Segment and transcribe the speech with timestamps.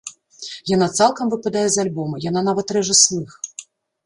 [0.75, 3.39] Яна цалкам выпадае з альбома, яна нават рэжа слых.